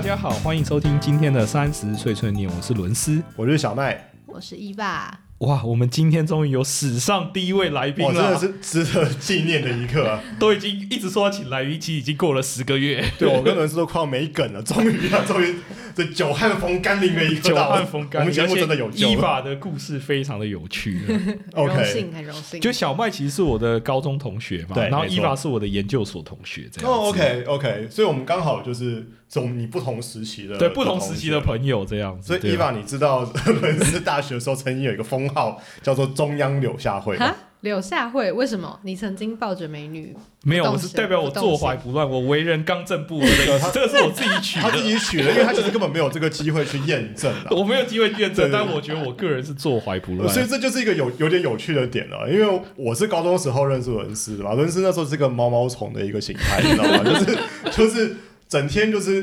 [0.00, 3.22] 大家好，欢迎收听今天的三十岁春年，我是伦斯。
[3.36, 10.18] 我是小麦，我是伊爸，哇，我们今天终于有史上第一位来宾了，真，的是值得纪念的一刻啊！
[10.40, 15.56] 都已经一直说要请来宾，其实已经过了十个月，对我跟伦斯都快要没梗了，终于啊，终于
[16.00, 18.90] 这久旱逢甘霖的一刻久到了旱逢甘霖，我们节目真的有。
[18.92, 20.98] 伊法的故事非常的有趣。
[21.06, 21.36] 荣
[21.66, 22.60] OK，幸，很荣幸。
[22.60, 26.98] 就小麦其实是我的高中同学嘛，对没错然后伊法是我的研究所同学，这样子。
[26.98, 31.40] 哦，OK OK，所以我们刚好就是从你不同时期的对不同时期的友。
[31.40, 33.30] 朋友这样所以伊娃，你知道
[33.60, 37.36] 伦斯大学的时候曾经有一个封号叫做中央柳下惠吗哈？
[37.60, 40.16] 柳下惠，为什么你曾经抱着美女？
[40.44, 44.82] 没有，我是代表我坐怀不乱，我为人刚正不阿的意思，这个是我自己取的他自。
[44.82, 47.48] 己取的，因为他其实根本没有这个机会去验证啊。
[47.52, 50.26] 我没有机会验证，但我觉得我个人是坐怀不乱。
[50.28, 57.04] 所以这就是一个有有点有趣的点了，因为我是高中时候认识伦斯的嘛，伦斯那时候是个毛毛虫的一个形态，你知道吗？
[57.04, 57.38] 就是
[57.76, 58.16] 就是
[58.48, 59.22] 整天就是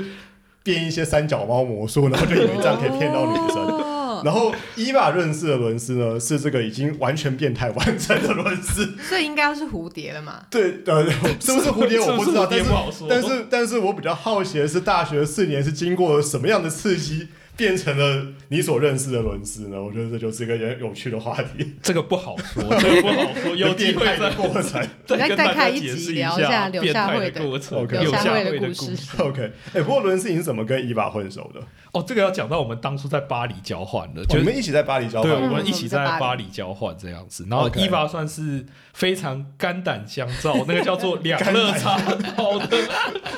[0.61, 3.86] 变一些三脚猫魔术，然后就以为这样可以骗到女生。
[4.17, 8.95] 哦然后伊娃认识的伦斯呢，是这个已经完全变态完成的伦斯。
[9.07, 10.41] 所以应该要是蝴蝶了嘛？
[10.49, 11.03] 对，呃，
[11.39, 12.65] 是不是蝴蝶 我不知道，但是。
[13.09, 17.27] 但是但是我比较好奇的是，大学四年是经过了什么样的刺激，
[17.57, 19.81] 变成了你所认识的伦斯呢？
[19.81, 24.87] 我觉得这就是一个有有趣的话题， 这个不好说，这个不好说，有机会再过程。
[25.05, 29.23] 再跟大家解释再开一集聊一下变态下惠的的过程，OK 柳柳下惠惠的故事。
[29.23, 31.59] OK，哎、不过伦斯你是怎么跟伊娃混熟的？
[31.93, 35.41] 哦，这个要讲到我们当初在巴黎交换了，哦就是你们一起在巴黎交，换对？
[35.41, 38.63] 我们一起在巴巴黎交换这样子，然后伊娃算是
[38.93, 41.97] 非常肝胆相照， 那个叫做两肋插
[42.35, 42.77] 刀的。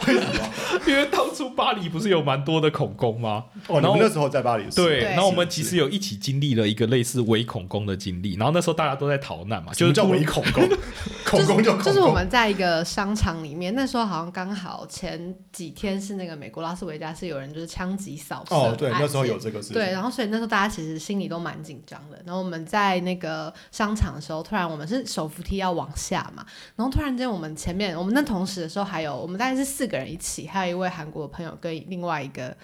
[0.08, 0.50] 为什么？
[0.88, 3.46] 因为当初巴黎不是有蛮多的恐攻吗？
[3.68, 10.68] 哦，然后时候在巴黎是对，然后我们其实有一起经历了一个类似围恐攻的经历，然后那时候大家都在逃难嘛，就是叫突围恐攻？
[11.30, 19.74] 恐攻就恐攻，就是我们在一个商场里面，那时候好像刚好前几天是那个美国拉斯维加斯有人就是枪击扫射哦，对，那时候有这个事情。
[19.76, 22.20] 对，然后所以那时候大家其实心里都蛮紧张的。
[22.26, 26.44] 然后我们在那个商场的时候，突然我们是手扶梯要往下嘛，
[26.76, 32.56] 然后突然间我们前面，我们那同时的时候还有我们大概是四个人一起，还有一位韩国的朋友跟另外一个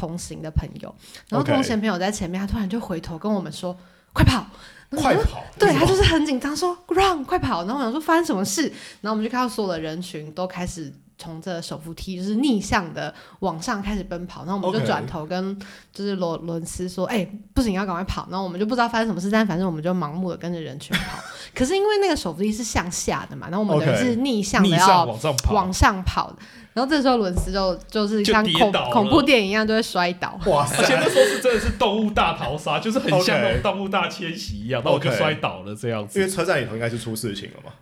[0.00, 0.94] 同行的朋友。
[1.28, 3.76] 然后同行朋友在前面，他突然就回头跟我们说
[4.14, 4.46] ：“快跑！”
[4.96, 5.44] 快跑！
[5.56, 8.62] 对他就是很紧张说 “run，快跑”，然后我想说发生什么事，
[9.02, 15.56] 然后我们就看到所有的人群都开始从这手扶梯就是逆向的往上开始奔跑，然后我们就转头跟
[15.92, 17.24] 就是罗伦斯说：“哎、
[17.54, 21.20] 不行，要赶快跑！”然后我们就不知道发生什么事，但反正我们就盲目的跟着人群跑。
[21.54, 26.36] 可是因为那个手扶梯是向下的嘛，然后我们等于是逆向逆向的要往上跑，往上跑，
[26.72, 30.38] 然后这时候伦斯就就是像恐恐怖电影一样就会摔倒。
[30.46, 31.00] 哇塞而且塞！
[31.00, 37.72] 那时候是真的是动物大逃杀，就是很像那种动物大迁徙一样，然后我就摔倒了这样子因为子，车站里头应该是出事情了嘛。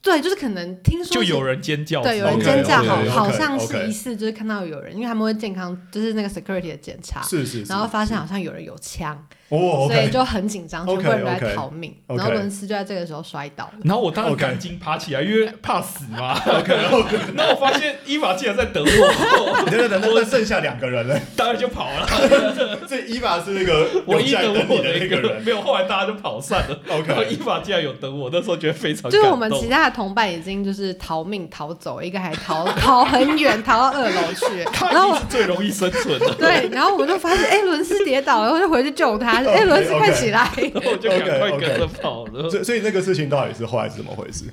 [0.00, 7.72] 对，就是可能听说就有人尖叫对，有人尖叫，好好像是疑似就是看到有人，因为他们会健康，就是那个 security 的检查，是是是。
[7.72, 11.94] 然后发现好像有人有枪，哦所以就很紧张，全 OK，部人都在逃命。
[12.06, 13.72] 然后伦斯就在这个时候摔倒了。
[13.84, 16.38] 然后我当然赶紧爬起来，因为怕死嘛。
[16.46, 17.02] OK，然后
[17.34, 21.18] 然后我发现伊娃竟然在等我，等等等剩下两个人了。
[21.36, 22.06] 当然就跑了。
[22.86, 25.42] 所以伊娃是那个唯一等我的一个的那个人。
[25.42, 26.78] 没有，后来大家就跑散了。
[26.86, 34.62] 然后 OK，伊娃竟然有等我，那时候觉得非常就是我们其他的同伴已经就是逃命逃走，一个还逃 逃很远，逃到二楼去。
[34.92, 39.37] 然后是最容易生存的，对，然后我们就发现，哎，伦斯跌倒了，然后就回去救他。
[39.46, 40.50] 斯 OK 快起来！
[40.74, 42.48] 然 后我就赶快跟着跑了。
[42.50, 44.44] 所以所以那个事情到底是后来是怎么回事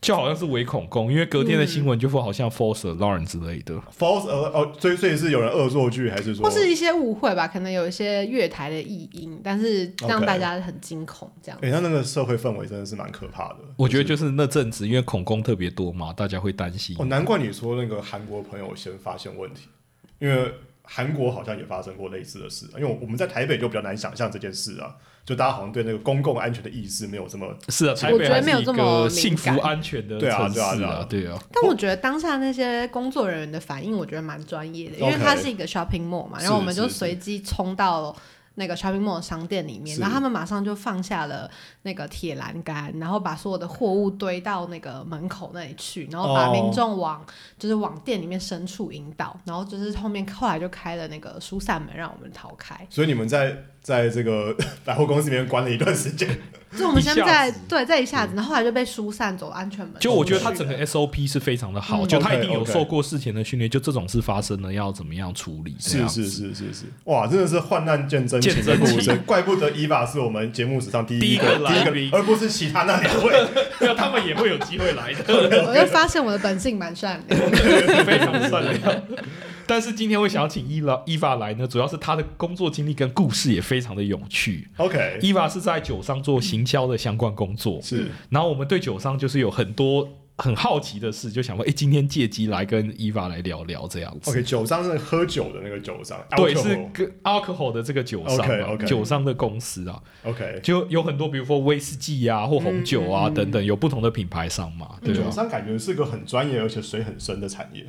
[0.00, 3.74] 就好像是唯恐攻，因为隔天的新闻就说好像 false alarm 之类的。
[3.98, 11.58] ？False 呃哦，所以所以是有人恶作剧，还是说或是一些误会吧，可能有一些月台的异音，但是让大家很惊恐这样。
[11.62, 13.60] 哎、那那个社会氛围真的是蛮可怕的。
[13.78, 17.06] 我觉得就是那阵子，因为恐攻特别多嘛，大家会担心哦，。
[17.06, 19.68] 难怪你说那个韩国朋友先发现问题，
[20.18, 20.52] 因为
[20.84, 22.66] 韩国好像也发生过类似的事。
[22.76, 31.38] 因为我们在台北就比较难想象这件事啊，就大家好像对那个公共安全的意识没有这么是啊，台我觉得没有北还是一这么个幸福敏感安全的对啊城市对啊对啊啊，对啊。
[31.52, 38.14] 但我觉得当下那些工作人员的反应，我觉得蛮专业的，因为它是一个 shopping mall 嘛，然后我们就随机冲到
[38.56, 41.50] 那个 shopping mall 商店里面，然后他们马上就放下了
[41.82, 47.24] 那个铁栏杆，然后把所有的货物堆到那个门口那里去，然后把哦民众往、
[47.58, 52.86] 就是往店里面深处引导，然后就是后面后来就开了那个疏散门让我们逃开。
[52.88, 56.28] 所以你们在在这个 百货公司里面关了一段时间。
[56.76, 59.94] 就我们现在子对在一下子，然后后来就被疏散走安全门。
[60.00, 65.76] 就我觉得他整个 SOP 是非常的好，嗯就他一定有受过事前的训练，就这种事发生了要怎么样处理。
[65.96, 68.52] 样是是是是是，哇，真的是患难见真情
[69.24, 73.46] 怪不得伊娃是我们节目史上第一第一个个第一来而不是其他那两位。
[73.80, 77.50] 没有他们也会有机会来的，我就发现我的本性蛮善良。
[78.04, 79.02] 非常善良。
[79.66, 84.68] 但是今天我想要请伊拉伊娃来呢，主要是他的工作经历跟故事也非常的有趣。
[84.76, 94.30] OK，伊娃是在酒商做行销的相关工作，是然后我们对酒商就是有很多很好奇的事，就想说，哎，今天借机来跟伊娃来聊聊这样子。
[94.30, 100.60] OK，酒商是喝酒的那个酒商，对，是跟 alcohol 的这个酒商酒商的公司啊，OK。
[100.62, 105.16] 就有很多，比如说威士忌啊或红酒啊、等等，有不同的品牌商嘛，对啊。
[105.16, 107.86] 酒商感觉是个很专业而且水很深的产业。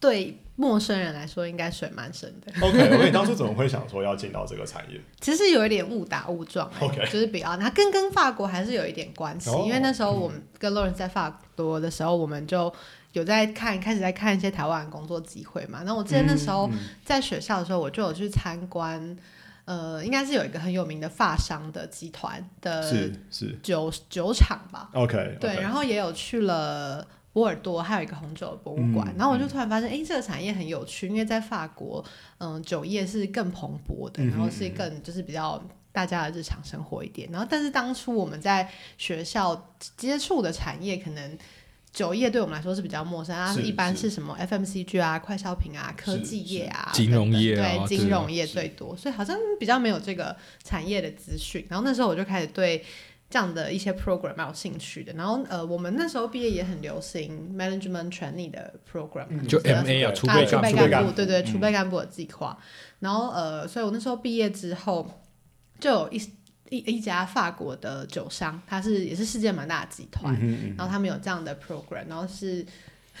[0.00, 2.52] 对陌生人来说，应该水蛮深的。
[2.60, 5.00] OK，我你当初怎么会想说要进到这个产业？
[5.20, 12.74] 其实有一点误打误撞、欸 OK 就是比较，那跟跟法国还是有一点关系，哦因为那时候我们跟 Lawrence 在法国的时候，我们就
[13.12, 15.78] 有在看，开始在看一些台湾的工作机会嘛。
[15.84, 19.16] 然后我记得那时候嗯在学校的时候，我就有去参观，
[19.64, 29.08] 呃，应该是有一个很有名的发商的集团嗯的是是酒酒厂吧，OK，对，然后也有去了波尔多，还有一个红酒的博物馆。
[29.08, 32.04] 嗯然后我就突然发现，哎、这个产业很有趣，因为在法国，
[32.38, 35.62] 嗯、酒业是更蓬勃的，然后是更就是比较。
[35.90, 41.38] 大家的日常生活一点，然后但是当初我们在学校接触的产业，可能
[41.92, 51.66] 酒业对我们来说是比较陌生啊，是一般是是什么 FMCG 啊、快消品啊、科技业啊、金融业啊等等对，金融业最多，所以好像比较没有这个产业的资讯。
[51.68, 52.84] 然后那时候我就开始对
[53.30, 55.12] 这样的一些 program 蛮有兴趣的。
[55.12, 60.46] 然后呃，我们那时候毕业也很流行 management trainee 的 program，、嗯就就是 MA 啊，储备
[60.88, 62.58] 干部对对，嗯储备干部的计划。
[63.00, 65.08] 然后呃，所以我那时候毕业之后，
[65.78, 66.16] 就有一
[66.70, 72.64] 一一家法国的酒商，它是也是世界蛮大的集团，嗯哼嗯然后他们有这样的 program，然后是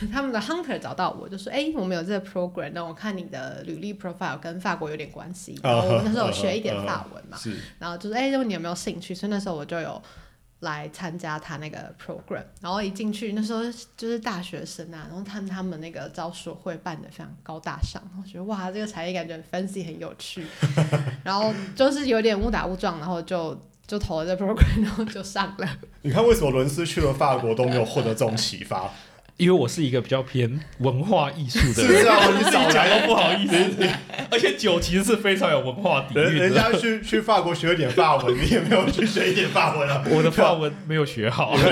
[0.12, 10.00] 他们的 hunter 找到我，就说：“哎、我们有这个 program，那我看你的履历 profile 跟法国有点关系。”然后我那时候有学一点法文嘛，是然后就说：“哎、问你有没有兴趣？”所以那时候我就有
[10.60, 13.62] 来参加他那个 program，然后一进去那时候
[13.96, 20.44] 就是大学生啊，然后他们他们那个招所会办的非常高大上，我觉得哇，这个产业感觉很 fancy 很有趣，
[21.22, 23.56] 然后就是有点误打误撞，然后就
[23.86, 25.68] 就投了这 program，然后就上了。
[26.02, 28.90] 你看为什么伦斯去了法国都没有获得这种启发？
[29.38, 32.26] 因为我是一个比较偏文化艺术的是人，这样吗？
[32.36, 33.54] 你自己少来讲都不好意思。
[34.30, 36.30] 而且酒其实是非常有文化底蕴的。
[36.32, 40.02] 人家去去法国学一点法文，你也没有去学一点法文啊。
[40.10, 41.70] 我的法文没有学好，学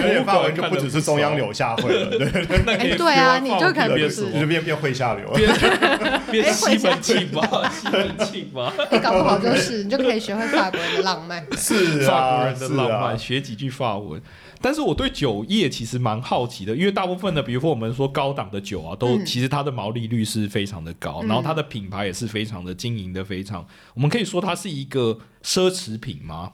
[0.00, 6.20] 点法文就不只是中央柳下惠了， 对，那啊你就可能是就变变会下流了。
[6.30, 11.44] 变西门庆吧，西门庆吧， 你搞不好就是你就可以学会法国人的浪漫。
[11.56, 14.22] 是啊，法国人的是浪漫，啊，学几句法文。
[14.60, 19.24] 但是我对酒业其实蛮好奇的，因为大部分的，比如说我们说高档的酒啊，都嗯。
[19.24, 21.28] 其实它的毛利率是非常的高，嗯。
[21.28, 26.52] 然后它的品牌也是非常的经营的非常，我们可以说它是一个奢侈品吗？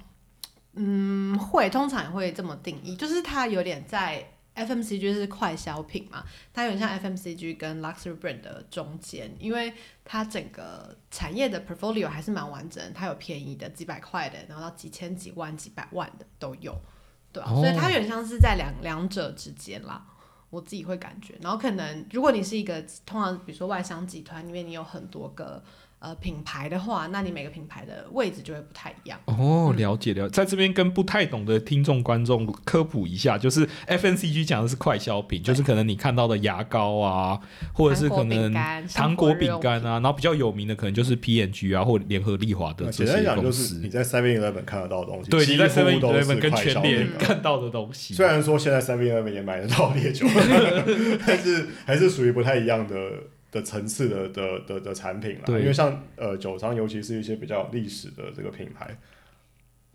[0.75, 9.73] 嗯，会通常也会这么定义，就是它有点在 FMCG 是快消品嘛，它有点像 FMCG 跟 luxury brand 的中间，因为
[10.05, 16.77] 它整个产业的 portfolio 还是蛮完整，它有便宜的几百块的，然后到几千、几万、几百万的都有，
[17.35, 20.07] 对啊，所以它有点像是在两两者之间啦。
[20.51, 25.61] 我自己会感觉，然后可能如果你是一个通常比如说外商集团里面你有很多个
[26.05, 29.19] 呃品牌的话，那你每个品牌的位置就会不太一样。
[29.25, 37.41] 哦，了解了解，在这边跟不太懂的听众观众科普一下，就是 FNCG 讲的是快消品，就是可能你看到的牙膏啊，
[37.73, 38.53] 或者是可能
[38.93, 43.51] 糖果饼干啊，然后比较有名的可能就是 P&G 啊，或联合利华的这些简单讲就。
[43.51, 48.13] 是你在 Seven Eleven 看得到的东西，对，你在 Seven Eleven 跟全联看到的东西。
[48.13, 50.27] 虽然说现在 Seven Eleven 也买得到烈酒，
[51.27, 52.95] 但是还是属于不太一样的
[53.55, 55.61] 的层次的的的的产品了。
[55.61, 58.99] 因为像呃酒商，尤其是一些比较有历史的这个品牌，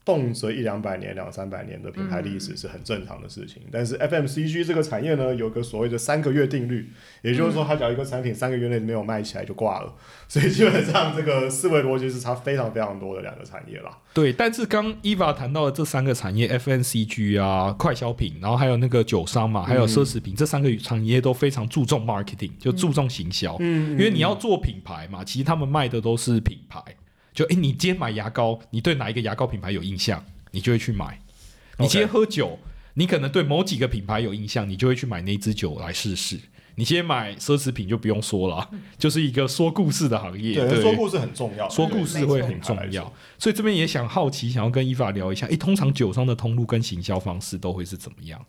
[0.10, 3.62] 动辄一两百年、两三百年的品牌历史是很正常的事情。
[3.72, 6.90] 但是 FMCG 这个产业呢，有个所谓的三个月定律，
[7.22, 9.94] 也就是说，它只要一个产品三个月内没有卖起来就挂了。
[10.28, 13.96] 所以基本上这个思维逻辑是差非常非常多的两个产业啦。
[14.14, 23.56] 对，但是刚 Eva 谈到的这三个产业，FMCG 啊、快消品，然后还有那个酒商嘛，还有奢侈品，这三个产业都非常注重 marketing，就注重行销。
[23.60, 26.82] 嗯因为你要做品牌嘛，其实他们卖的都是品牌。
[27.40, 31.18] 就诶，你今天买牙膏，你对哪一个牙膏品牌有印象，你就会去买。
[31.78, 32.60] 你今天喝酒，
[32.96, 36.38] 你可能对某几个品牌有印象，你就会去买那支酒来试试。
[36.76, 40.54] 你今天买奢侈品就不用说了，就是一个说故事的行业。
[40.54, 43.10] 对，对，说故事很重要，说故事会很重要。
[43.38, 48.46] 所以这边也想好奇，想要跟伊法聊一下，诶，通常酒商的通路跟行销方式都会是怎么样？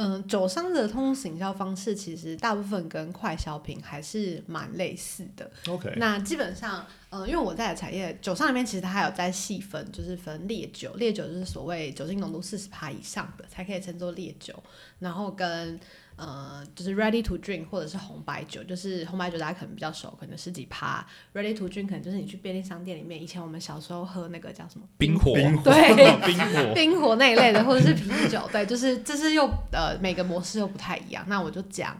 [0.00, 5.50] 嗯，酒商的通行销方式其实大部分跟快消品还是蛮类似的。
[5.66, 14.54] OK，那基本上，呃，因为我在的产业酒商里面，其实它还有在细分，就是分烈酒，烈酒就是所谓酒精浓度四十帕以上的才可以称作烈酒，
[15.00, 15.80] 然后跟
[16.18, 25.72] 呃就是 ready to drink 或者是红白酒，就是红白酒大家可能比较熟，可能十几趴，ready to drink 可能就是你去便利商店里面，以前我们小时候喝那个叫什么冰火，冰对
[26.26, 31.24] 冰火，冰火那一类的，或者是啤酒，对，就是这是又呃每个模式又不太一样。
[31.28, 31.96] 那我就讲，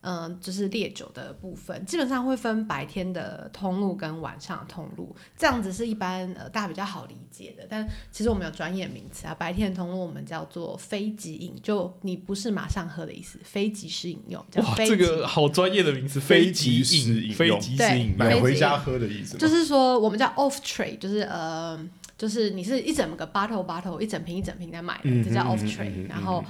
[0.00, 7.66] 嗯、就是烈酒的部分，基本上会分白天的通路跟晚上的通路，这样子是一般呃大家比较好理解的。
[7.68, 18.16] 但其实我们有专业名词啊，白天的通路我们叫做非即饮，就你不是马上喝的意思，非即时饮用，叫哇，这个好专业的名词，非即即时饮饮，非用即时对饮用。
[18.16, 19.36] 买回家喝的意思？
[19.36, 21.78] 就是说，我们叫 off trade，就是呃，
[22.18, 26.44] 就是你是一整个 bottle bottle 一整瓶一整瓶在买的，嗯这叫嗯 off 嗯 trade、嗯嗯然后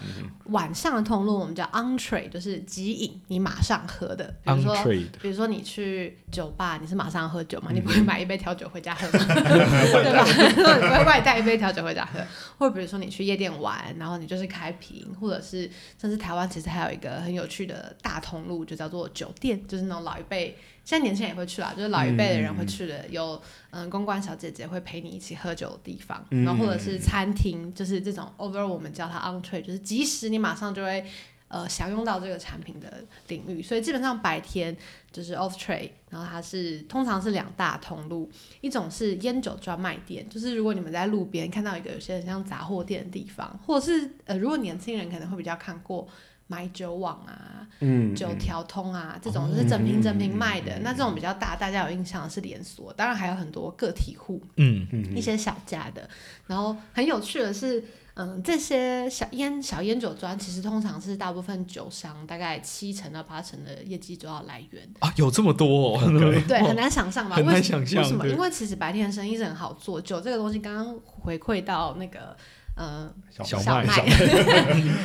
[0.47, 4.35] 晚上的通路我们叫 on trade，就是即饮，你马上喝的。
[4.43, 4.75] 比如说，
[5.21, 7.71] 比如说你去酒吧，你是马上喝酒嗯嘛？
[7.73, 9.25] 你不会买一杯调酒回家喝吗？
[9.35, 10.25] 对吧？
[10.25, 12.19] 你不会外带一杯调酒回家喝，
[12.59, 15.71] 或者比如说你去夜店玩，然后你就是开瓶，或者是
[16.01, 20.57] 甚至台湾其实还有一个很有趣的大通路，就叫做酒店，就是那种老一辈。
[20.89, 31.05] 现在年轻人也会去啦，就是老一辈的人会去的，有嗯公关小姐姐会陪你一起喝酒的地方，嗯然后或者是餐厅，就是这种 over 我们叫它 on trade，就是即使你马上就会
[31.49, 34.75] 呃享用到这个产品的领域，所以基本上白天
[35.13, 38.27] 就是 off trade，然后它是通常是两大通路，
[38.63, 46.09] 一种是烟酒专卖店，就是如果你们在路边看到一个有些人像杂货店的地方，或者是呃如果年轻人可能会比较看过。
[46.51, 50.79] 买酒网啊，嗯酒条通啊，这种就是整瓶整瓶卖的。
[50.81, 56.09] 那这种比较大，大家有印象的是连锁，当然还有很多个体户，嗯嗯，一些小家的。
[56.47, 64.89] 然后很有趣的是，嗯，这些小烟小烟酒庄其实通常是大部分酒商大概七成到八成的业绩主要来源。
[65.01, 66.01] 啊，有这么多哦，
[66.49, 67.37] 对，很难想象吧？
[67.37, 68.27] 很难想象为什么？
[68.27, 72.35] 因为其实白天的生意是很好做，酒这个东西刚刚回馈到那个。
[72.79, 73.87] 呃，小小麦。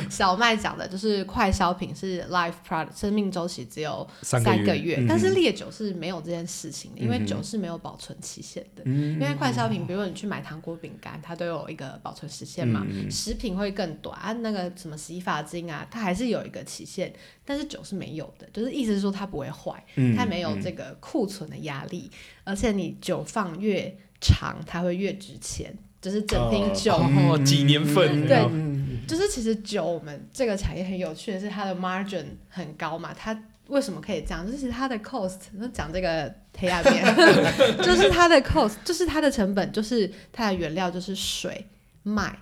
[0.08, 0.54] 小麦。
[0.64, 8.82] 讲的就是快消品是 life product，生命周期只有三三个个月，嗯但是烈酒是没有这件事情的，因为酒是没有保存期限的。
[8.84, 9.14] 嗯。
[9.14, 12.86] 因为快消品，比如说你去买糖果、饼干，它都有一个保存时限嘛。
[12.88, 13.10] 嗯。
[13.10, 17.12] 食品会更短，啊那个什么洗发精啊，它还是有一个期限，
[17.44, 22.10] 但是酒是没有的，就是意思是说它不会坏，嗯它没有这个库存的压力，
[22.44, 26.94] 而且你酒放越长，它会越值钱，就是整瓶酒。
[26.94, 33.14] 哦，几年份，对嗯就是其实酒，我们这个产业很有趣的是，它的 margin 很高嘛。
[33.14, 34.50] 它为什么可以这样？
[34.50, 35.38] 就是它的 cost，
[35.72, 37.04] 讲这个黑暗面，
[37.82, 41.66] 就是它的 cost，就是它的成本，就是它的原料就是水、
[42.02, 42.38] 麦，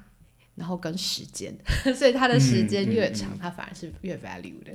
[0.54, 1.54] 然后跟时间，
[1.96, 4.72] 所以它的时间越长，它反而是越 value 的。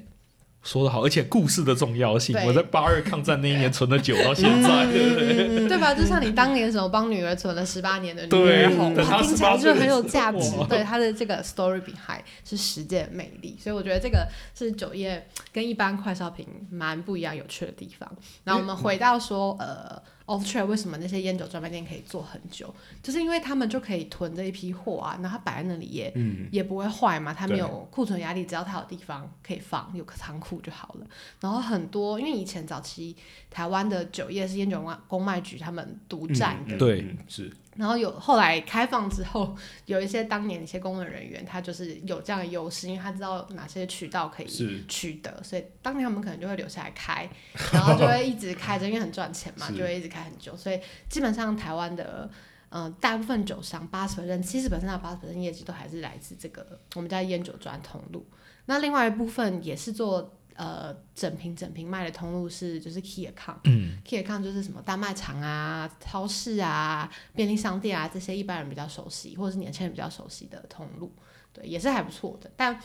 [0.67, 5.67] 说的好，而且故事的重要性，我在八二抗战那一年存的酒到现在，对不对？
[5.69, 5.95] 对吧？
[5.95, 10.65] 就像你当年什么帮女儿存了十八年的女对儿红，等她，听起来就很有价值候。
[10.65, 18.11] 对它的这个 story behind 是实践魅力，所以我觉得这个是酒业跟一般快消品蛮不一样、有趣的地方。
[18.43, 20.01] 然后我们回到说，呃。
[20.27, 22.73] Off trade 为什么那些烟酒专卖店可以做很久？
[23.01, 31.07] 就是因为他们就可以囤这一批货啊，然后它摆在那里也、嗯也不会坏嘛，它没有库存压力，只要它有地方可以放，有个仓库就好了。
[31.39, 33.15] 然后很多，因为以前早期
[33.49, 39.55] 台湾的酒业是烟酒公卖局他们独占的，嗯对嗯是然后有后来开放之后，
[39.85, 44.47] 有一些当年一些工作人员，他就是有这样的优势，因为他知道哪些渠道可以
[44.87, 47.29] 取得，所以当年他们可能就会留下来开，
[47.71, 50.57] 然后就会一直开着，因为很赚钱嘛， 就会一直开很久。
[50.57, 52.29] 所以基本上台湾的
[52.69, 58.25] 呃大部分酒商八十 percent、七十 percent 到八十 percent 业绩都还是来自这个我们叫烟酒专通路。
[58.65, 63.59] 那另外一部分也是做呃整瓶整瓶卖的通路是就是 key account。
[63.63, 71.09] 嗯，key account 就是什么大卖场啊、超市啊、便利商店啊这些一般人比较熟悉，或者是年轻人比较熟悉的通路，
[71.53, 72.51] 对，也是还不错的。
[72.57, 72.77] 但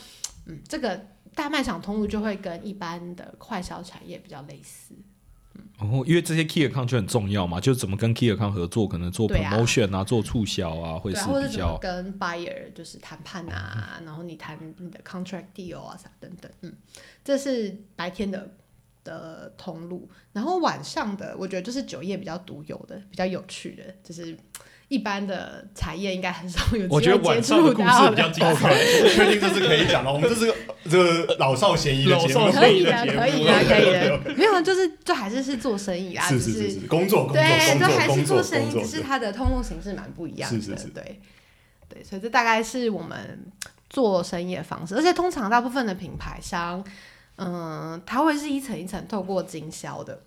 [0.47, 4.95] 嗯，这个大卖场通路就会跟一般的快销产业比较类似。
[5.79, 16.73] 然后因为这些 key account 就很重要嘛，就怎么跟 key account 合作，可能做 promotion 啊，做促销啊，会是比较跟 buyer 就是谈判啊，然后你谈你的 contract deal 啊啥等等，嗯，
[17.25, 18.49] 这是白天的
[19.03, 24.37] 的通路，然后晚上的我觉得就是酒业比较独有的、比较有趣的，就是
[24.93, 28.75] 一般的产业应该很少有机我觉得会接晚上的故触到事比较精彩。
[29.09, 40.89] 确定这是可以讲的，我们这是个这个老少咸宜的节目，少可以的，可以的，可以 的，没有，就是就还是是做生意啊，是只是是是，工作工作对，工就还是做生意，作只是它的通路形式蛮不一样的，是是是。
[40.89, 41.21] 对
[41.89, 43.51] 对，所以这大概是我们
[43.89, 46.85] 做生意的方式，而且通常大部分的品牌商，
[47.37, 50.21] 嗯，它会是一层一层透过经销的。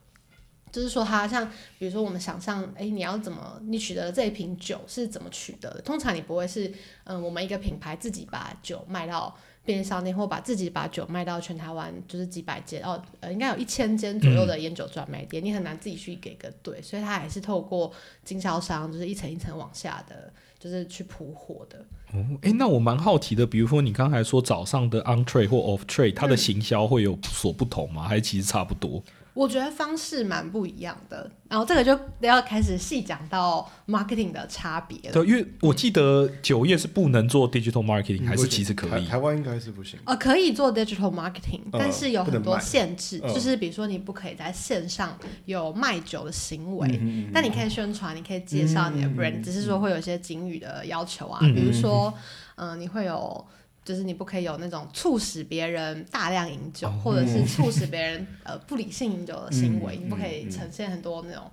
[0.75, 5.81] 就是说，它像比如说我们想象，哎，你要怎么，你取得的这一瓶酒是怎么取得的？
[5.81, 6.69] 通常你不会是，
[7.05, 17.89] 嗯，我们一个品牌自己把酒卖到便利商店，或把自己把酒卖到全台湾就是几百间哦，呃，应该有一千间左右的烟酒专卖店，你很难自己去给个对，所以它还是透过
[18.25, 20.29] 经销商，就是一层一层往下的，
[20.59, 21.79] 就是去铺货的。
[22.11, 28.05] 哦，哎，那我蛮好奇的，比如说你刚才说早上的 on trade 或 off trade，它的行销会有所不同吗？
[28.05, 29.01] 还是其实差不多？
[29.35, 35.11] 我觉得方式蛮不一样的，然后这个就要开始细讲到 marketing 的差别了。
[35.11, 39.05] 对，因为我记得酒业是不能做 digital marketing，还是其实可以？
[39.05, 39.99] 台湾应该是不行。
[40.05, 46.87] 呃，可以做 digital marketing，但是有很多限制，就是比如说你不可以在线上有卖酒的行为，
[47.33, 52.13] 但你可以宣传，你可以介绍你的 brand，只是说会有一些警语的要求啊，比如说，
[52.55, 53.45] 嗯，你会有。
[53.85, 61.43] 就是你不可以有那种促使别人大量饮酒，或者是促使别人呃不理性饮酒的行为，你不可以呈现很多那种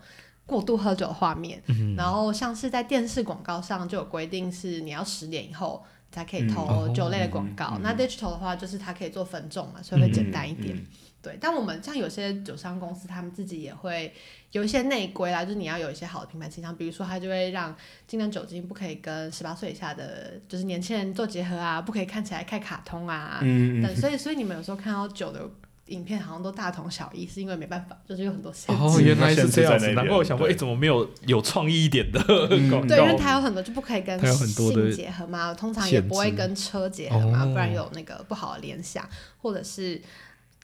[0.46, 1.62] 过度喝酒的画面。
[1.94, 7.78] 然后像是在电视广告上就有规定是你要十点以后才可以投酒类的广告。
[7.82, 10.80] 那 digital 的话就是它可以做分众嘛，所以会简单一点。
[11.22, 14.12] 对，但我们像有些酒商公司，他们自己也会
[14.50, 17.74] 有一些内规啦，就是你要有一些好的品牌形象，比如说他就会让
[18.08, 25.48] 尽量酒精不可以跟十八岁以下的，就是年轻人做结合啊，不可以看起来太卡通啊，嗯所以所以你们有时候看到酒的
[25.92, 28.82] 影片好像都大同小异，是因为没办法，就是有很多限制。
[28.82, 32.18] 哦，原来是这样子，难怪我想说，哎，怎么没有有创意一点的
[32.70, 32.88] 广告？
[32.88, 39.08] 对，因为它有很多就不可以跟性结合嘛，通常也不会跟车结合嘛，不然有那个不好的联想，
[39.40, 40.00] 或者是。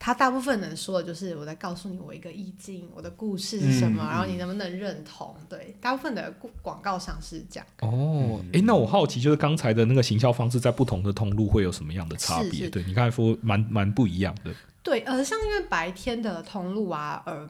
[0.01, 5.35] 他大部分能说的就是我在告诉你我一个意境，我的故事是什么，然后你能不能认同？
[5.49, 6.33] 对，大部分的
[6.63, 7.67] 广告上是这样。
[7.81, 12.71] 哦，哎，那我好奇就是刚才的那个行销方式在不同的通路会有什么样的差别？
[12.71, 14.53] 对你刚才说蛮蛮不一样的。
[14.89, 17.49] 对，呃，像因为白天的通路啊，呃。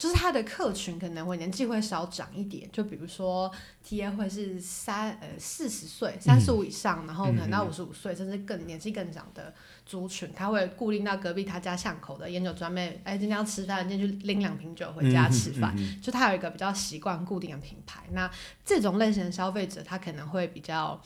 [0.00, 3.52] 就是他的客群可能会年纪会稍长一点，就比如说
[3.84, 9.52] T A 会是三呃四十岁三十五以上，然后可能到五十五岁甚至更年纪更长的
[9.84, 18.30] 族群，他会固定到隔壁他家巷口的烟酒专卖，哎今天要吃饭，今天去拎两瓶酒回家吃饭，就他有一个比较习惯固定的品牌，那
[18.64, 20.98] 这种类型的消费者他可能会比较。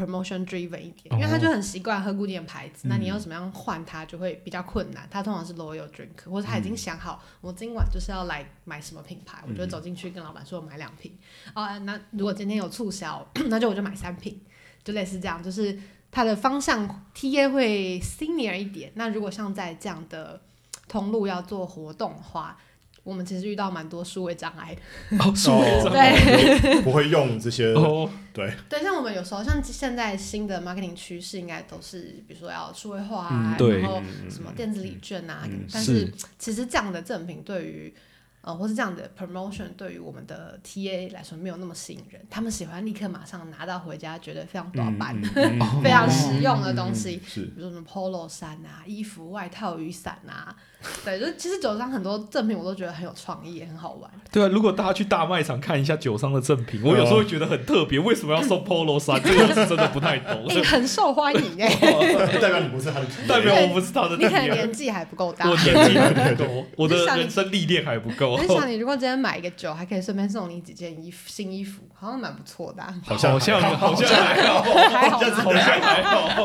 [0.00, 5.06] Promotion driven 一点，因为他就很习惯喝固定的牌子，那你要怎么样换他就会比较困难。
[5.10, 11.12] 他通常是 loyal drink，或者他已经想好我今晚就是要来买什么品牌，我就走进去跟老板说我买两瓶。
[11.52, 14.40] 啊，那如果今天有促销， 那就我就买三瓶，
[14.82, 15.78] 就类似这样，就是
[16.10, 18.90] 他的方向 TA 会 senior 一点。
[18.94, 20.40] 那如果像在这样的
[20.88, 22.58] 通路要做活动的话，
[23.02, 26.14] 我们其实遇到蛮多数位障碍的，哦， 数位障碍，
[26.60, 27.72] 对，不会用这些，
[28.32, 37.94] 对，对，像我们有时候像现在新的 marketing 趋势，应该都是比如说要数位化啊，然后什么电子礼券啊，但是其实这样的赠品对于。
[38.42, 45.14] 呃，或是这样的 promotion 对于我们的 TA 来说没有那么吸引人，他们喜欢立刻马上拿到回家，觉得非常短板、
[45.84, 50.56] 非常实用的东西，比如说什么 polo 衫啊、衣服、外套、雨伞啊，
[51.04, 54.10] 对，就其实酒商很多赠品我都觉得很有创意，很好玩。
[54.32, 59.20] 对啊，如果大家去大卖场看一下酒商的赠品，我有时候会觉得很特别，为什么要送 polo 衫？
[59.22, 60.48] 这个是真的不太懂。
[60.64, 61.68] 很受欢迎哎，
[62.40, 68.30] 代表你不是他的，代表我不是他的，你可能年纪还不够大，我年纪还不够，我的人生历练还不够。
[68.32, 72.82] 我在想，你如果今天买一个酒，还可以顺便送你几件衣服、新衣服，好像蛮不错的。
[73.04, 76.44] 好像好像好像还好，还好，好像还好。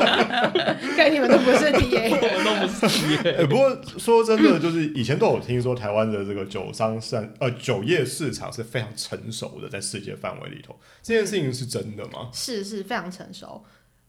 [0.96, 3.48] 看你们都不是 TA，我们都不是 TA。
[3.48, 12.30] 不过说真的，就是以前都有听说台湾的这个酒商市呃酒业市场是非常成熟的，在世界范围里头，这件事情是真的吗？
[12.34, 13.64] 是是非常成熟。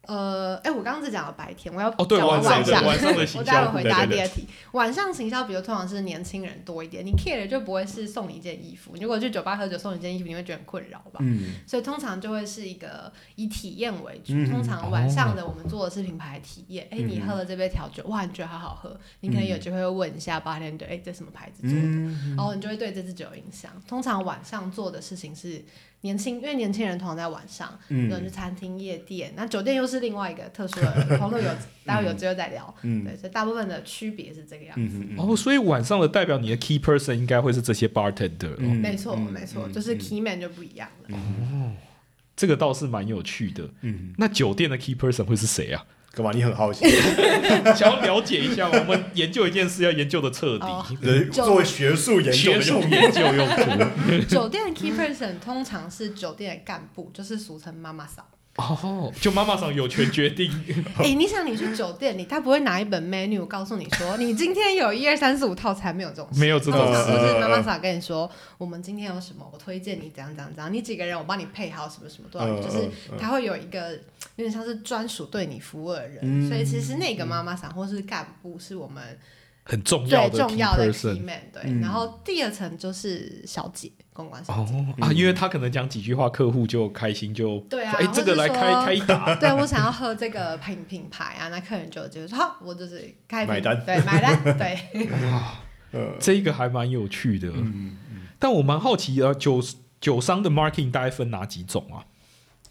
[0.06, 2.84] 呃，哎，我刚刚只讲了白天，我要讲晚上。
[2.84, 4.46] 晚上的行销， 我待会回答第二题。
[4.72, 8.92] 晚上行销，比如通常是年轻人多一点，你 care 就不会是送你一件衣服。
[9.00, 11.18] 如果去酒吧喝酒送你一件衣服，你会觉得很困扰吧？
[11.20, 11.54] 嗯。
[11.66, 14.32] 所以通常就会是一个以体验为主。
[14.50, 16.86] 通常晚上的我们做的是品牌体验。
[16.90, 18.98] 哎，你喝了这杯调酒，哇，你觉得好好喝？
[19.20, 22.34] 你可能有机会问一下八天队，哎，这什么牌子做的？
[22.36, 23.70] 然后你就会对这支酒有印象。
[23.88, 25.64] 通常晚上做的事情是。
[26.02, 31.50] 年轻，因为年轻人通常在晚上，有人去餐厅、夜店，那酒店又是另外一个特殊的，朋友有，
[31.85, 32.72] 待会有机会再聊。
[32.82, 35.04] 对，所以大部分的区别是这个样子。
[35.16, 38.56] 哦，所以晚上的代表你的 key person 应该会是这些 bartender。
[38.59, 41.16] 没错，没错，就是 key man 就不一样了。
[41.16, 41.72] 哦，
[42.37, 43.68] 这个倒是蛮有趣的。
[43.80, 45.85] 嗯，那酒店的 key person 会是谁啊？
[46.16, 46.33] 干嘛？
[46.35, 46.88] 你很好奇，
[47.76, 54.24] 想要了解一下我们研究一件事要研究的彻底，作为学术研究用研究用途。
[54.26, 58.24] 酒店的 key person 通常是酒店的干部，就是俗称妈妈桑。
[58.56, 60.50] 哦，就妈妈桑有权决定。
[60.98, 66.40] 哎、你想你去酒店里，他不会拿一本 menu 告诉你说，你今天有一二三四五套餐，没有这种事。
[66.40, 72.88] 没有这种通常事都是妈妈桑跟你说，我们今天有什么，我推荐你怎样怎样怎样，你几个人我帮你配好什么什么多少，嗯就是
[73.18, 73.92] 他会有一个
[74.36, 79.18] 有点像是专属对你服务的人，嗯所以其实那个妈妈桑或是干部是我们
[79.68, 81.24] 很重要的重要的 key key person。
[81.24, 81.62] man，对。
[81.64, 84.72] 嗯然后第二层就是小姐，公关小姐。
[84.72, 95.09] 哦啊，因为他可能讲几句话，客户就开心就对啊哎，这个来开开一打， 对我想要喝这个品品牌啊，那客人就就说好，我就是开瓶买单对，买单，对。
[95.92, 97.48] 呃，这个还蛮有趣的。
[97.55, 97.96] 嗯，
[98.38, 99.61] 但我蛮好奇，啊，酒
[100.00, 102.07] 酒商的 marketing 大概分哪几种啊？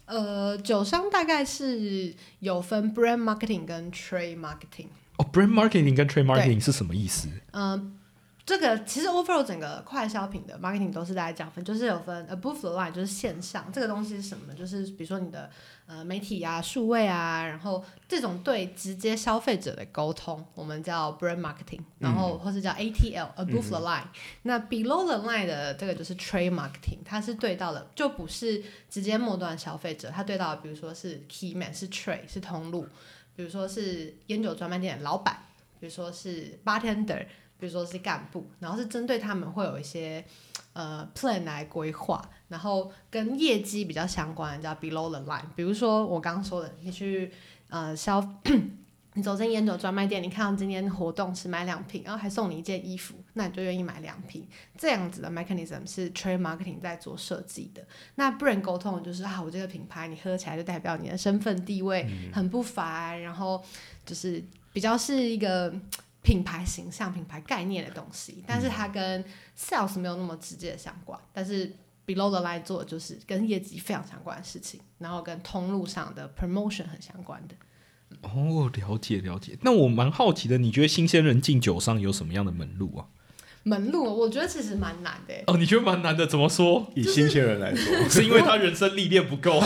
[0.06, 4.88] 呃，酒商大概是有分 brand marketing 跟 trade marketing。
[5.18, 7.28] 哦，brand marketing 跟 trade marketing 是什么意思？
[7.52, 7.98] 嗯、
[8.44, 14.54] 这个其实 overall 整个快消品的 marketing 都是大家这样分，就是有分 above the line 就是线上这个东西是什么呢？
[14.54, 15.50] 就是比如说你的
[15.86, 24.04] 呃媒体啊、数位啊，然后这种对直接消费者的沟通，我们叫 brand marketing，然后或是叫 ATL、above the line。
[24.42, 32.86] 那 below the line 的这个就是 trade marketing，它是对到了就不是直接末端消费者，它对到的比如说是 key man 是 trade 是通路，
[33.36, 35.36] 比如说是烟酒专卖店的老板，
[35.78, 37.26] 比如说是 bartender。
[37.58, 40.22] 比如说是干部，然后是针对他们会有一些
[40.74, 45.40] 呃 plan 来规划，然后跟业绩比较相关的叫 below the line。
[45.54, 47.32] 比如说我刚刚说的，你去
[47.70, 48.20] 呃消，
[49.16, 54.46] 你走进烟酒专卖店，你看到今天活动是买两瓶，然后还送你一件衣服，那你就愿意买两瓶。
[54.78, 57.84] 这样子的 mechanism 是 trade marketing 在做设计的。
[58.14, 63.64] 那 brand 沟通就是啊，我这个品牌你喝起来就代表你的身份地位很不凡，然后
[64.04, 65.74] 就是比较是一个。
[66.22, 69.24] 品牌形象、品牌概念的东西，但是它跟
[69.56, 71.16] sales 没有那么直接的相关。
[71.32, 71.72] 但是
[72.04, 77.54] below the line 做的就是跟业绩非常相关的事情，然后跟通路上的 promotion 很相关的。
[78.22, 79.58] 哦，了解了解。
[79.62, 83.06] 那我蛮好奇的，你觉得新鲜人进酒商有什么样的门路啊？
[83.62, 86.86] 门路我觉得其实蛮难的欸，哦，你觉得蛮难的，怎么说？
[86.94, 89.60] 以新鲜人来说， 是因为他人生历练不够，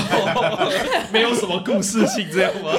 [1.12, 2.70] 没有什么故事性这样吗？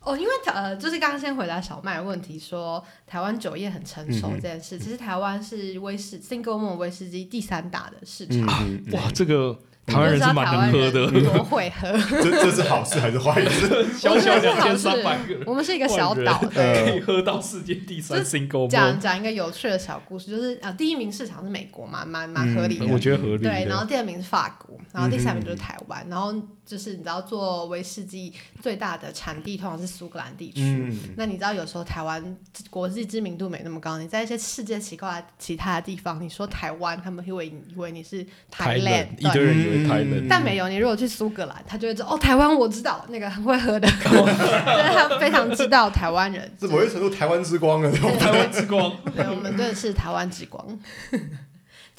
[0.00, 8.38] 哦，因为呃，就是刚刚先回答小麦的问题说台湾酒业很成熟这件事，其实台湾是威士 single malt 威士忌第三大的市场。
[8.62, 9.58] 嗯嗯，哇，这个
[9.90, 13.86] 台湾人是蛮能喝的，你就知道台湾人多会喝，这这是好事还是坏事？
[13.98, 16.38] 小小两千三百个，我们是一个小岛。
[16.54, 22.86] 可以喝到世界第三 single 讲讲一个有趣的小故事，就是啊，第一名市场是美国嘛，蛮蛮合理的。
[22.86, 23.86] 我觉得合理对，然后。
[23.90, 26.32] 第二名是法国，然后第三名嗯就是台湾，然后
[26.64, 30.60] 就是你知道做威士忌最大的产地通常是苏格兰地区。
[30.62, 32.36] 嗯，那你知道有时候台湾
[32.68, 39.44] 国际知名度没那么高，你在一些世界奇怪其他的地方，你说台湾，他们会以为以为你是台 Thailand，一堆对。
[39.44, 46.50] 人以为台嗯人，但没有，你如果去苏格兰，他就会知道哦，台湾我知道那个很会喝的， 就是他非常知道台湾人。
[46.58, 48.92] 这某些程度台湾之光了，台湾之光。
[49.14, 50.66] 对，我们真的是台湾之光。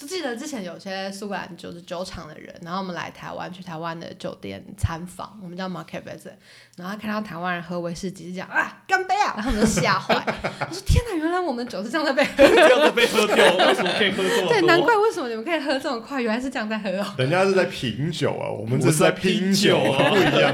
[0.01, 6.33] 就记得之前有些苏格兰酒是酒厂的人，然后我们来台湾去台湾的酒店参访，我们叫 market visit，
[6.75, 10.15] 然后看到台湾人喝威士忌是这样啊，干杯啊，然后我们就吓坏。
[10.15, 12.47] 我说天哪，原来我们酒是这样在被喝。
[12.47, 14.49] 这样子被喝掉，为什么可以喝这么多？
[14.57, 17.05] 对，难怪为什么你们可以喝这么快，原来是这样在喝哦。
[17.19, 20.53] 人家是在品酒啊，我们这是在拼拼酒不一样，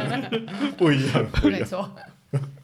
[0.75, 1.91] 不一样，不一样。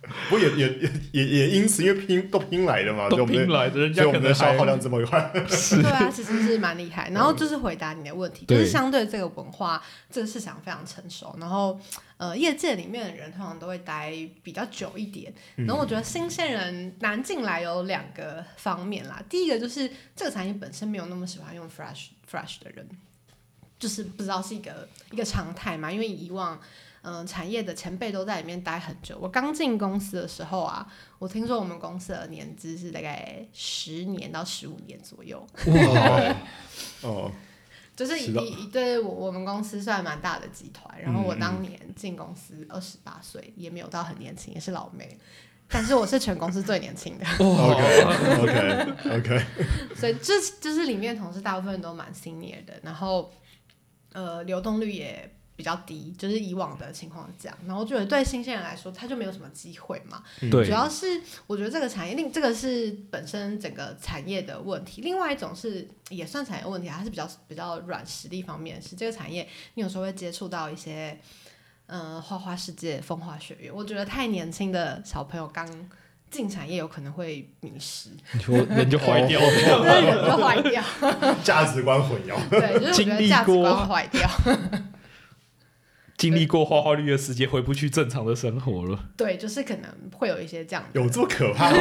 [0.30, 5.32] 不过也也也也也因此，因为拼都拼来的嘛，所以都我们的拼来的，人所以我家可能还们的消耗量这么快。
[5.34, 7.10] 对啊，其实是蛮厉害。
[7.12, 11.80] 然后就是回答你的问题，就是相对这个文化，这个市场非常成熟，然后
[12.18, 14.14] 呃，业界里面的人通常都会待
[14.44, 15.34] 比较久一点。
[15.56, 22.86] 然后我觉得新鲜人难进来有两个方面啦，第一个就是这个产业本身没有那么喜欢用 fresh fresh 的人，
[23.80, 26.60] 就是不知道是一个一个常态嘛，因为以往。
[27.04, 29.18] 嗯，产业的前辈都在里面待很久。
[29.22, 30.88] 我刚进公司的时候啊，
[31.20, 35.46] 我听说我们公司的年资是大概十年到十五年左右。
[35.68, 36.36] 哇，
[37.04, 37.32] 哦，
[37.94, 45.18] 就是以是的以对我我们公司算蛮大的集团，然后我当年进公司二十八岁，也没有到很年轻，也是老妹，
[45.68, 48.02] 但是我是全公司最年轻的，OK
[48.42, 49.46] OK OK，
[49.96, 53.30] 所以这就是里面同事大部分都蛮 senior 的，然后
[54.14, 65.02] 呃流动率也比较低，就是以往的情况是这样，然后我觉得对新鲜人来说，他就没有什么机会嘛，对主，要是我觉得这个产业，另这个是本身整个产业的问题。
[65.02, 71.20] 另外一种是也算产业问题啊，它是比较比较软实力方面是这个产业，你有时候会接触到一些
[71.86, 73.72] 嗯、呃花花世界、风花雪月。
[73.72, 75.68] 我觉得太年轻的小朋友刚
[76.32, 80.06] 进产业有可能会迷失， 你说人就坏掉对。
[80.06, 80.84] 人就坏掉。
[81.46, 82.36] 价值观混淆。
[82.50, 84.28] 对，就是我觉得价值观坏掉。
[86.24, 88.98] 经历过花花绿绿的世界，回不去正常的生活了。
[89.18, 91.78] 对，就是可能会有一些这样的有这么可怕吗？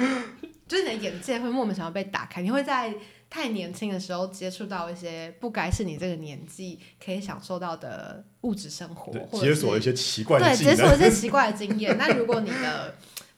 [0.66, 2.94] 就是你的眼界会莫名其妙被打开，你会在
[3.28, 10.56] 太年轻的时候接触到一些不该是你这个年纪可以享受到的物质生活，或者是解锁一些奇怪的对。
[10.56, 11.94] 解锁一些奇怪的经验。
[12.00, 12.94] 那如果你的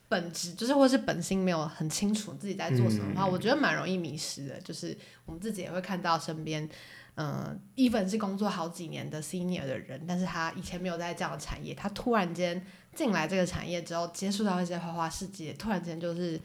[0.07, 4.61] 本质就是或是本心没有很清楚自己在做什么的话，嗯我觉得蛮容易迷失的。
[4.61, 6.69] 就是我们自己也会看到身边。
[7.15, 16.41] 嗯，even 是工作好几年的 senior 的人，但是他以前没有在这样的产业，他突然间进来这个产业之后，接触到一些花花世界，突然间就是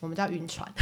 [0.00, 0.68] 我们叫晕船，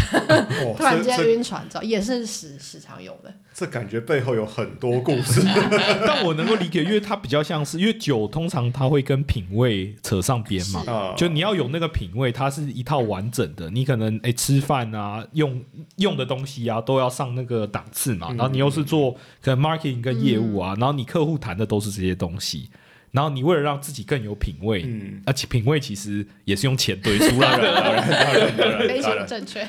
[0.64, 3.32] 哦突然间晕船之后，也是时时常有的。
[3.52, 5.42] 这感觉背后有很多故事。
[6.06, 11.14] 但我能够理解，因为它比较像是，因为酒通常它会跟品味扯上边嘛。
[11.16, 13.68] 就你要有那个品味，它是一套完整的。
[13.68, 15.62] 你可能哎吃饭啊，用
[15.96, 18.28] 用的东西啊，都要上那个档次嘛。
[18.30, 22.70] 嗯然后你又是做可能 marketing 跟业务啊，然后你客户谈的都是这些东西。
[23.12, 28.88] 然后你为了让自己更有品味，嗯，而且品味其实也是用钱堆出来的。
[28.88, 29.66] 非，常正确。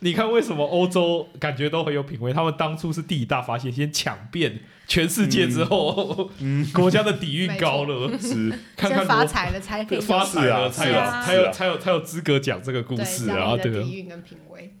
[0.00, 2.32] 你看为什么欧洲感觉都很有品味？
[2.32, 6.30] 他们当初是第一大发现，先抢遍全世界之后，
[6.72, 14.74] 国家的底蕴高了，是看看先发财了才可以发财了，才有才有才有才有资格讲这个故事讲啊，对底蕴跟品味。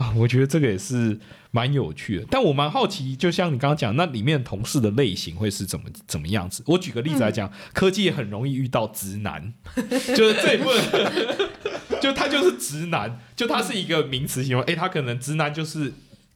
[0.00, 1.18] 啊，我觉得这个也是
[1.50, 2.26] 蛮有趣的。
[2.30, 6.62] 但我蛮好奇，就像你刚刚讲，那里面同事的类型会是怎么怎么样子？
[6.66, 9.52] 我举个例子来讲，科技也很容易遇到直男，
[10.16, 11.12] 就是这一部分，
[12.00, 15.92] 就他就是直男，就他是一个名词形容，诶，他可能直男就是。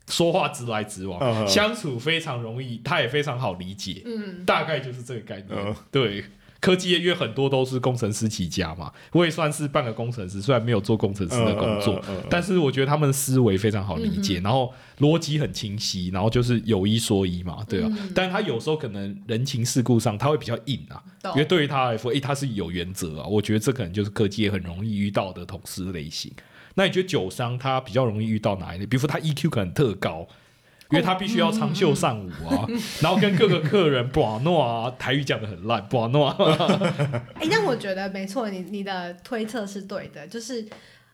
[0.06, 5.46] 说话直来直往，相处非常容易，他也非常好理解，嗯，大概就是这个概念。
[5.50, 6.22] 嗯对，
[6.64, 17.88] 科技业因为很多都是工程师起家嘛，我也算是半个工程师，虽然没有做工程师的工作，嗯嗯嗯嗯但是我觉得他们的思维非常好理解，然后逻辑很清晰，然后就是有一说一嘛，对啊。
[17.90, 23.26] 嗯但他有时候可能人情世故上他会比较硬啊，因为对于他来说，诶，他是有原则啊。
[23.26, 26.32] 我觉得这可能就是科技业很容易遇到的同事类型。
[26.76, 28.86] 那你觉得酒商他比较容易遇到哪一类？
[28.86, 30.26] 比如说他 EQ 可能特高。
[30.90, 32.66] 因为他必须要长袖善舞啊，
[33.02, 36.36] 然后跟各个客人把诺啊，台语讲的很烂，把诺啊，
[37.34, 40.66] 哎、但我觉得没错，你你的推测是对的，就是。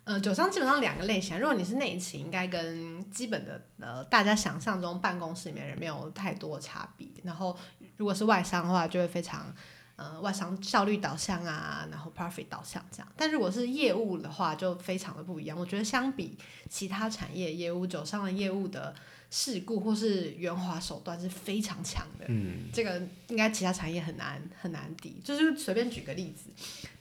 [0.02, 7.06] 呃，酒商基本上两个类型，如果你是内勤，应该跟基本的呃大家想象中办公室里面人没有太多差别。
[7.22, 7.56] 然后
[7.96, 9.54] 如果是外商的话，就会非常
[9.94, 13.06] 呃外商效率导向啊，然后 profit 导向这样。
[13.14, 15.56] 但如果是业务的话，就非常的不一样。
[15.56, 16.36] 我觉得相比
[16.68, 18.92] 其他产业业务，酒商的业务的
[19.30, 22.26] 事故或是圆滑手段是非常强的。
[22.28, 25.16] 嗯，这个应该其他产业很难很难抵。
[25.22, 26.50] 就是随便举个例子，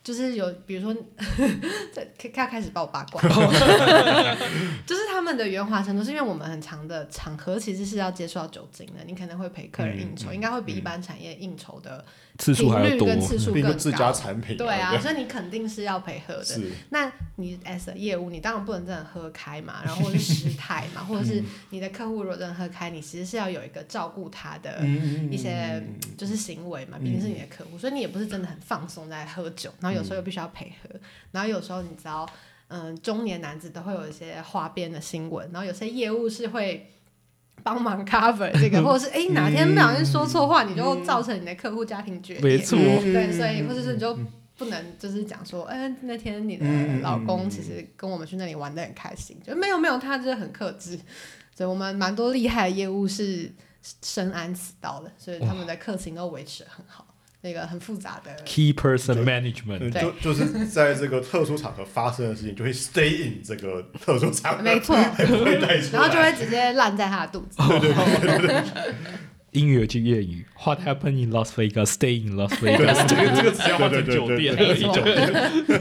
[0.03, 0.93] 就是有比如说，
[1.91, 3.19] 这开开开始把我八卦，
[4.85, 12.05] 就是他们的圆滑程度，是因为我们很长的场合其实是要接触到酒精的，你可能会陪客人应酬，应该会比一般产业应酬的
[12.39, 13.07] 次数频还要多。
[13.07, 14.11] 率跟次数更高。
[14.11, 16.61] 产品，对啊，所以你肯定是要陪喝的。
[16.89, 25.85] 那你 as a 业务，你当然不能真的喝开嘛， 然后或者是失态嘛，或者是你的客户如果真的喝开，你其实是要有一个照顾他的嗯一些
[26.17, 30.89] 就是行为嘛，毕竟是你的客户，所以你也不是真的很放松在喝酒，然后有时候又必须要陪喝，
[31.31, 32.27] 然后有时候你知道，
[32.69, 36.91] 嗯、中年男子都会有一些花边的新闻，然后有些业务是会。
[37.63, 42.57] 帮忙 cover 这个， 或者是哎、哪天不小心说错话，你就造成你的客户家庭决裂。
[42.57, 44.17] 没错，对，所以或者是你就
[44.57, 50.99] 不能就是讲说，哎、那天你的嗯老公其实跟我们去那里玩的很开心，就没有没有，他就是很克制。
[51.55, 53.53] 所以我们蛮多厉害的业务是
[54.01, 57.05] 深谙此道的，所以他们的客情都维持得很好。
[57.41, 64.95] 那个很复杂的，Key person management，就就是在这个特殊场合发生的事情，就会 stay in 这个特殊场合，没错，
[65.93, 67.57] 然后就会直接烂在他的肚子。
[69.51, 73.07] 英语有句谚语，What happened in Las Vegas, stay in Las Vegas。
[73.07, 74.67] 这个这个只要换成酒店而已。
[74.69, 74.93] 没错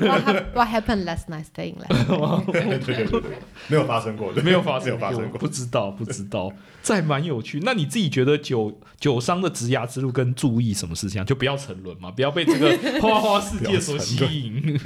[0.06, 2.50] ，What hap- What happened last night staying last？
[2.50, 3.30] 对对对对，
[3.68, 6.52] 没有发生过，对没有发生没有发生过，不知道不知道，
[6.82, 7.60] 这还蛮有趣。
[7.62, 11.24] 那你自己觉得酒酒商的职涯之路跟注意什么事情啊？
[11.24, 14.80] 就不要沉沦嘛，不要被这个花花世界所吸引。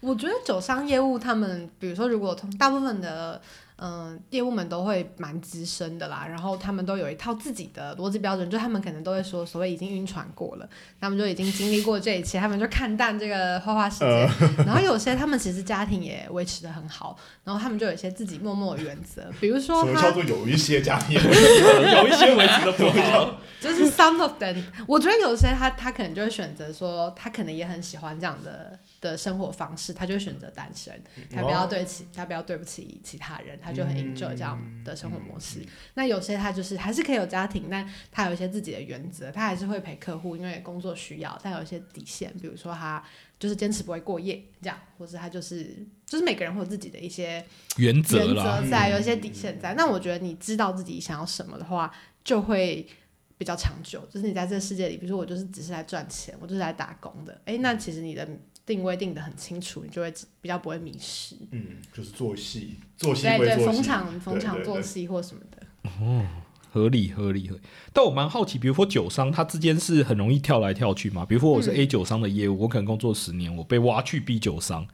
[0.00, 3.40] 我觉得酒商业务他们，比如说如果从大部分的
[3.78, 10.68] 嗯、呃业务们都会蛮资深的啦，然后他们都有一套自己的逻辑标准，就他们可能都会说所谓已经晕船过了，
[11.00, 14.28] 他们就已经经历过这一切，他们就看淡这个花花世界。
[14.66, 21.18] 然后有些他们其实家庭也维持的很好，然后他们就有一些自己默默的原则，比如说什么叫做有一些家庭？
[21.18, 35.62] 有一些维持的不好，就是 some of them，我觉得有些他他可能就会选择说，他可能也很喜欢这样的的生活方式，他就会选择单身，他不要对其他不要对不起其他人，他他就很 enjoy 这样的生活模式。
[35.92, 43.04] 那有些他就是还是可以有家庭，但他有一些自己的原则，他还是会陪客户，因为工作需要，但有一些底线，比如说他
[43.38, 47.44] 就是坚持不会过夜这样，或者他就是就是每个人会有自己的一些
[47.76, 49.74] 原则原，则在，有一些底线在。
[49.74, 52.88] 那我觉得你知道自己想要什么的话，就会
[53.36, 54.02] 比较长久。
[54.10, 57.38] 就是你在这个世界里，比如说我就是只是来赚钱，我就是来打工的。
[57.44, 58.26] 诶，那其实你的
[58.68, 61.34] 定位定的很清楚，你就会比较不会迷失。
[61.52, 65.66] 嗯，就是做戏，做戏对对，逢场逢场对对对作戏或什么的。
[66.00, 66.26] 哦
[66.70, 67.62] 合理合理合理。
[67.94, 71.24] 但我蛮好奇，比如说酒商，他之间是很容易跳来跳去嘛？
[71.24, 74.86] 比如说我是嗯 A 酒商的业务，我可能工作十年，我被挖去 B 酒商，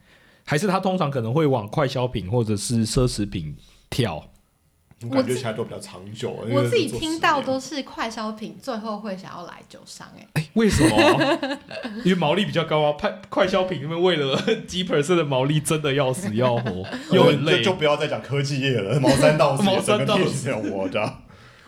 [0.44, 3.56] 还是他通常可能会往快消品或者是奢侈品
[3.90, 4.30] 跳？
[5.02, 6.30] 我感觉起来都比较长久。
[6.50, 11.59] 我自己做听到都是快消品，最后会想要来酒商、诶，哎、为什么啊、
[12.04, 12.94] 因为毛利比较高啊。
[12.98, 17.64] 快快消品因为为了 几 percent 的毛利，真的要死要活，又很累就。
[17.64, 21.18] 就不要再讲科技业了，毛三到四， 毛三到四四，我的。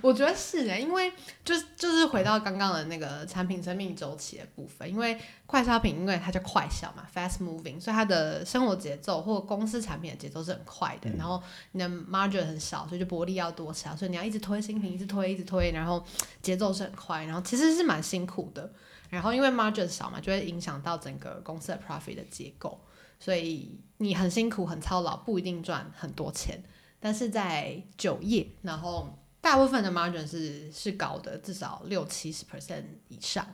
[0.03, 1.13] 我觉得是诶，因为
[1.45, 16.05] 就是就是回到刚刚的那个产品生命周期的部分，因为快消品因为它叫快消嘛，fast moving，所以它的生活节奏或公司产品的节奏是很快的，然后你的 margin 很少，所以就薄利要多销，所以你要一直推新品，一直推，一直推，然后
[16.43, 18.71] 节奏是很快，然后其实是蛮辛苦的，
[19.09, 22.79] 然后因为 margin 少嘛，就会影响到整个公司的 profit 的结构，
[23.19, 26.63] 所以你很辛苦很操劳，不一定赚很多钱，
[27.01, 33.47] 但是在酒业，然后大部分的 margin 是是高的，至少六七十 percent 以上。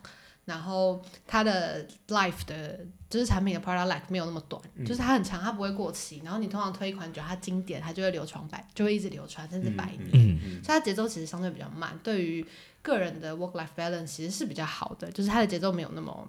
[0.46, 6.22] 然后它的 life 的，就是产品的 product life 没有那么短，就是它很长，它不会过期。
[6.24, 10.38] 然后你通常推一款酒，它经典，它就会流传百，就会一直流传，甚至百年。
[10.42, 12.44] 嗯，所以它节奏其实相对比较慢，对于
[12.80, 16.26] 个人的 work life balance 其实是比较好的，就是它的节奏没有那么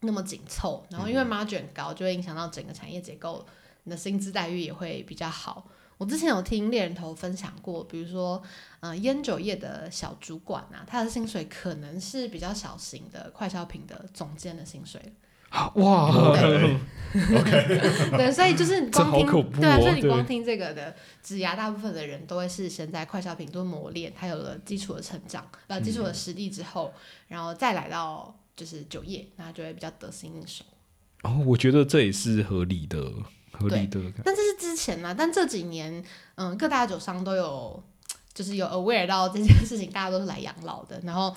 [0.00, 0.86] 那么紧凑。
[0.90, 3.44] 然后因为 margin 高，就会影响到整个产业结构，
[3.84, 5.66] 你的薪资待遇也会比较好。
[6.02, 8.42] 我之前有听猎人头分享过，比如说，
[8.80, 15.00] 呃，烟酒业的小主管啊，他的薪水可能是比较小型的快消品的总监的薪水。
[15.74, 16.80] 哇， OK，
[18.16, 19.26] 对，所以就是你光听，
[19.60, 26.92] 对所以你光听这个的职涯，大部分的人都会是先在快消品多磨练，他有了基础的成长，呃，基础的实力之后，
[27.28, 30.64] 然后再来到就是酒业，那就会比较得心应手。
[31.22, 33.12] 哦，我觉得这也是合理的，
[33.52, 34.00] 合理的。
[34.24, 37.82] 但这是之前呢，但这几年，嗯，各大酒商都有。
[38.34, 40.98] 就是有 aware 到这件事情，大家都是来养老的。
[41.04, 41.36] 然后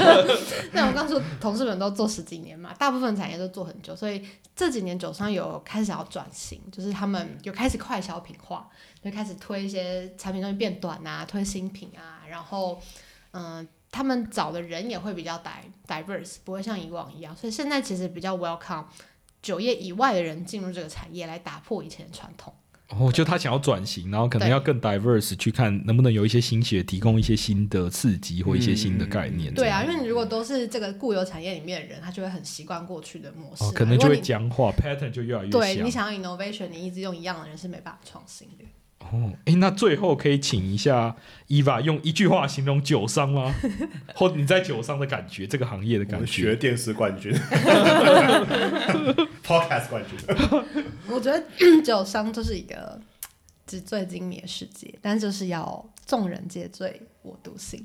[0.72, 8.66] 那我刚说同事们都做十几年嘛，大部分产业都做很久，所以这几年酒商有开始要转型，就是他们有开始快消品化，
[9.04, 12.80] 就开始推一些产品东西变短啊，推新品啊，然后，
[13.32, 15.50] 嗯、他们找的人也会比较 di
[15.86, 18.84] diverse，不会像以往一样，所以现在其实比较 welcome
[19.42, 22.52] 酒业以外的人进入这个产业，来打破以前的传统。
[22.98, 29.54] 哦，就他想要转型，然后可能要更 diverse 去看能不能有一些新血，提供一些新的刺激或一些新的概念。
[29.54, 35.88] 对啊，因为你如果都是这个固有产业里面的人，他就会很习惯过去的模式、哦，可能就会僵化，pattern 就越来越像对你。
[35.88, 38.64] 想要 innovation，你一直用一样的人是没办法创新的。
[39.00, 41.16] 哦，哎，那最后可以请一下
[41.48, 43.52] 伊娃用一句话形容酒商吗？
[44.14, 46.56] 或你在酒商的感觉，这个行业的感觉学觉？
[46.56, 47.32] 电视冠军，
[49.44, 50.18] Podcast 冠军，
[51.08, 51.42] 我觉得
[51.82, 53.00] 酒商就是一个
[53.66, 57.84] 纸醉金迷的世界，但就是要众人皆醉我独醒。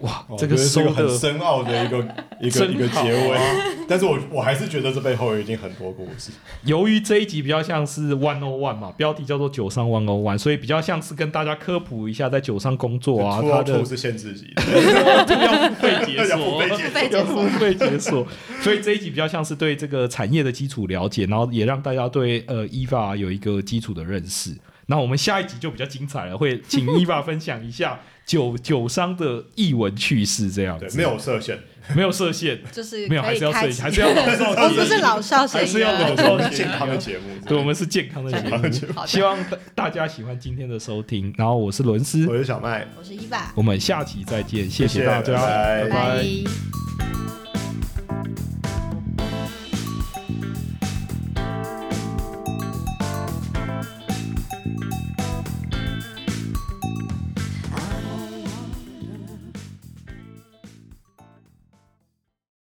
[0.00, 1.98] 哇，哦这个是个很深奥的一个
[2.40, 3.36] 一个一个好结尾。
[3.36, 3.42] 啊，
[3.88, 6.30] 但是我我还是觉得这背后有一定很多故事。
[6.64, 14.62] 由于这一集比较像是 One O One 嘛，标题叫做酒商 One O One，所以比较像是跟大家科普一下在酒上工作啊 o 的是限制级的，
[15.26, 16.66] 这个 要付费解锁。
[16.66, 17.24] 要解锁。
[17.24, 18.26] 付费解锁，
[18.60, 24.56] 所以这一集比较像是对这个产业的基础了解，然后也让大家对呃 EVA 有一个基础的认识。
[24.86, 31.58] 那我们下一集就比较精彩了，会请 EVA 分享一下酒酒商的译文趣事，这样对，子没有设限，
[31.96, 37.24] 没有设限， 就是没有还是要设还是要 老少我，不是老少还咸宜啊是要老少健康的节目。
[37.46, 38.30] 对，我们是健康的
[38.70, 41.32] 节目，希望大大家喜欢今天的收听。
[41.38, 45.84] 然后我是伦斯，我是小麦，我是伊爸，我们下期再见，谢谢谢大家，拜。
[45.84, 46.97] 拜拜。